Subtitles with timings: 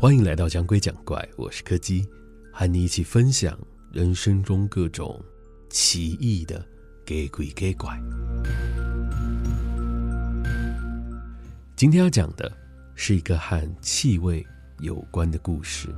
[0.00, 2.08] 欢迎来到讲鬼讲怪，我是柯基，
[2.50, 3.58] 和你一起分享
[3.92, 5.22] 人生中各种
[5.68, 6.66] 奇异的
[7.04, 8.00] 给鬼给怪。
[11.76, 12.50] 今天要讲的
[12.94, 14.42] 是一个和气味
[14.78, 15.94] 有关的故事。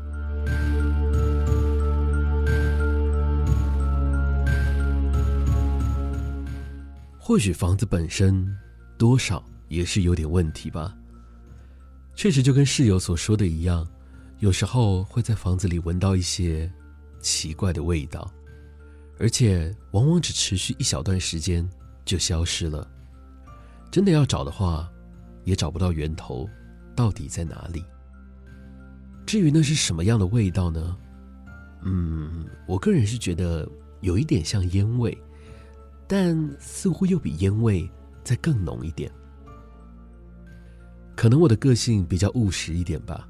[7.21, 8.45] 或许房子本身
[8.99, 10.93] 多少也是有点问题吧。
[12.15, 13.89] 确实，就跟室友所说的一样，
[14.43, 16.69] 有时候会在房子里闻到一些
[17.21, 18.29] 奇怪的味道，
[19.17, 21.67] 而且往往只持续一小段时间
[22.05, 22.91] 就消失了。
[23.89, 24.91] 真的要找的话，
[25.45, 26.51] 也找不到源头，
[26.97, 27.85] 到底在哪里？
[29.25, 30.97] 至于那是什么样的味道呢？
[31.83, 33.65] 嗯，我个人是觉得
[34.01, 35.17] 有一点像烟味，
[36.09, 37.89] 但似乎又比烟味
[38.25, 39.09] 再更浓一点。
[41.15, 43.29] 可能我的个性比较务实一点吧，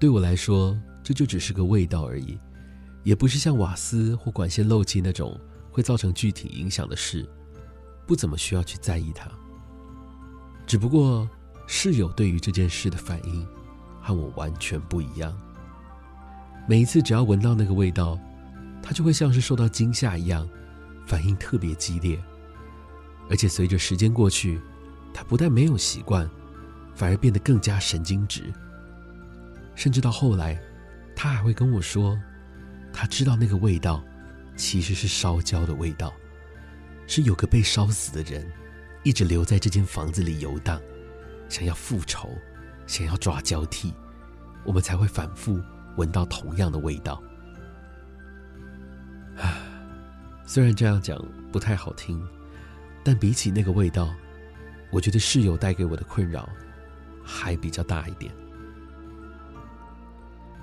[0.00, 2.38] 对我来说，这就只是个味道而已，
[3.02, 5.38] 也不是像瓦斯或管线漏气那种
[5.70, 7.28] 会造成具体影响的事，
[8.06, 9.30] 不怎么需要去在意它。
[10.66, 11.28] 只不过
[11.66, 13.46] 室友对于这件事的反应
[14.00, 15.36] 和我完全不一样。
[16.66, 18.18] 每一次只要闻到那个味道，
[18.82, 20.48] 他就会像是受到惊吓一样，
[21.04, 22.18] 反应特别激烈，
[23.28, 24.58] 而且随着时间过去，
[25.12, 26.26] 他不但没有习惯。
[26.92, 28.52] 反而变得更加神经质，
[29.74, 30.60] 甚至到后来，
[31.16, 32.18] 他还会跟我说，
[32.92, 34.04] 他知道那个味道
[34.56, 36.12] 其实是烧焦的味道，
[37.06, 38.46] 是有个被烧死的人
[39.02, 40.80] 一直留在这间房子里游荡，
[41.48, 42.30] 想要复仇，
[42.86, 43.94] 想要抓交替，
[44.64, 45.60] 我们才会反复
[45.96, 47.22] 闻到同样的味道。
[49.38, 49.60] 唉，
[50.44, 51.18] 虽然这样讲
[51.50, 52.22] 不太好听，
[53.02, 54.14] 但比起那个味道，
[54.90, 56.48] 我觉得室友带给我的困扰。
[57.22, 58.32] 还比较大一点。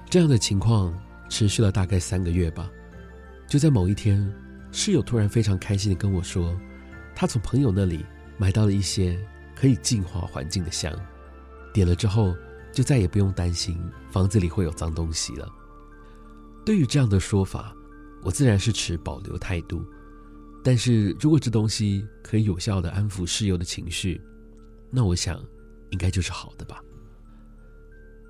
[0.10, 0.94] 这样的情况
[1.30, 2.70] 持续了大概三个月吧。
[3.48, 4.34] 就在某一天，
[4.72, 6.58] 室友突然非常开心的跟我说，
[7.16, 8.06] 他从朋友那里
[8.38, 9.20] 买到了一些
[9.56, 10.94] 可以净化环境的香，
[11.74, 12.36] 点了之后
[12.72, 13.78] 就再也不用担心
[14.10, 15.48] 房子里会有脏东西了。
[16.66, 17.76] 对于这样的说法，
[18.24, 19.86] 我自然是持保留态度。
[20.64, 24.22] 但是如果这东西可以有效的安抚室友的情绪，
[24.90, 25.42] 那我想。
[25.92, 26.82] 应该就是好的吧。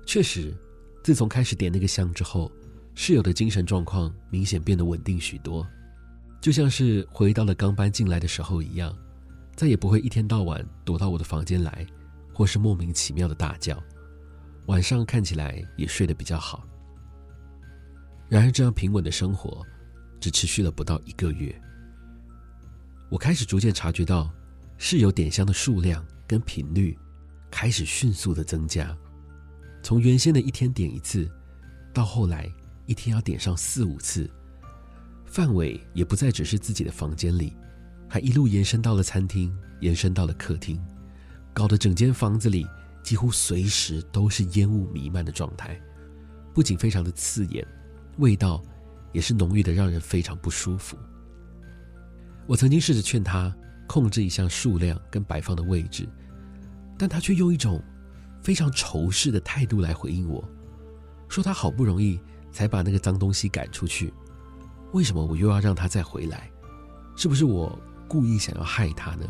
[0.06, 0.56] 确实，
[1.02, 2.52] 自从开始点那个香之后，
[2.94, 5.66] 室友的精神状况明显变得稳定许多，
[6.40, 8.94] 就像是回到了刚搬进来的时候一样，
[9.56, 11.86] 再也不会一天到晚躲到我的房间来，
[12.32, 13.82] 或是莫名其妙的大叫。
[14.66, 16.66] 晚上看起来也睡得比较好。
[18.28, 19.64] 然而，这样平稳的生活
[20.20, 21.58] 只持续了不到一个月，
[23.08, 24.30] 我开始逐渐察觉到
[24.76, 26.98] 室友点香的数量跟频率。
[27.50, 28.94] 开始迅速的增加，
[29.82, 31.30] 从原先的一天点一次，
[31.94, 32.50] 到后来
[32.86, 34.30] 一天要点上四五次，
[35.24, 37.56] 范围也不再只是自己的房间里，
[38.08, 40.78] 还一路延伸到了餐厅，延伸到了客厅，
[41.54, 42.66] 搞得整间房子里
[43.02, 45.80] 几乎随时都是烟雾弥漫的状态，
[46.52, 47.66] 不仅非常的刺眼，
[48.18, 48.62] 味道
[49.12, 50.96] 也是浓郁的，让人非常不舒服。
[52.46, 53.54] 我曾经试着劝他
[53.86, 56.08] 控制一下数量跟摆放的位置。
[57.00, 57.80] 但他却用一种
[58.42, 60.42] 非常仇视的态度来回应我，
[61.28, 62.18] 说他好不容易
[62.50, 64.12] 才把那个脏东西赶出去，
[64.92, 66.50] 为什么我又要让他再回来？
[67.16, 69.26] 是不是我故意想要害他呢？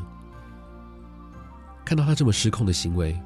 [1.85, 3.19] 看到他这么失控的行为，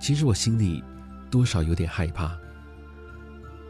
[0.00, 0.82] 其实我心里
[1.30, 2.38] 多少有点害怕。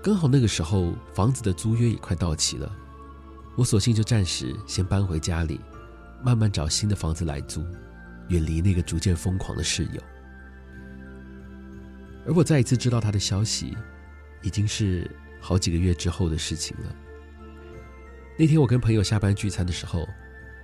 [0.03, 2.71] 刚好那个时候房子的租约也快到期了，
[3.57, 5.61] 我索性就暂时先搬回家里，
[6.23, 7.65] 慢慢找新的房子来租。
[8.29, 10.03] 远离那个逐渐疯狂的室友，
[12.29, 13.75] 而我再一次知道他的消息，
[14.43, 16.95] 已经是好几个月之后的事情了。
[18.39, 20.07] 那天我跟朋友下班聚餐的时候，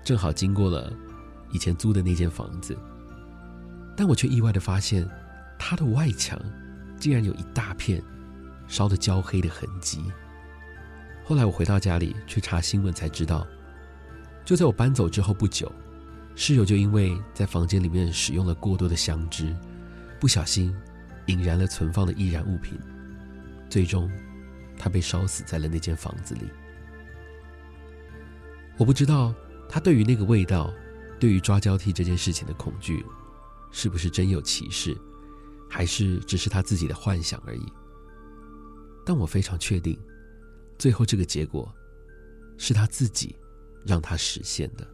[0.05, 0.93] 正好经过了
[1.51, 2.77] 以前租的那间房子，
[3.97, 5.09] 但我却意外的发现，
[5.59, 6.39] 它的外墙
[6.99, 8.03] 竟然有一大片
[8.69, 10.05] 烧得焦黑的痕迹。
[11.25, 13.47] 后来我回到家里去查新闻才知道，
[14.45, 15.73] 就在我搬走之后不久。
[16.37, 19.57] 室友就因为在房间里面使用了过多的香脂，
[20.21, 20.75] 不小心
[21.27, 22.79] 引燃了存放的易燃物品，
[23.69, 24.11] 最终
[24.79, 26.43] 他被烧死在了那间房子里。
[28.77, 29.35] 我不知道
[29.69, 30.73] 他对于那个味道，
[31.19, 33.05] 对于抓交替这件事情的恐惧，
[33.71, 34.97] 是不是真有其事，
[35.71, 37.73] 还是只是他自己的幻想而已。
[39.07, 39.99] 但我非常确定，
[40.79, 41.73] 最后这个结果
[42.59, 43.37] 是他自己
[43.87, 44.94] 让他实现的。